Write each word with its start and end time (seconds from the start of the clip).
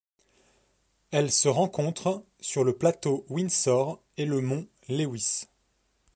Elle 1.11 1.31
se 1.31 1.47
rencontre 1.47 2.25
sur 2.39 2.63
le 2.63 2.75
plateau 2.75 3.23
Windsor 3.29 4.01
et 4.17 4.25
le 4.25 4.41
mont 4.41 4.65
Lewis. 4.89 5.43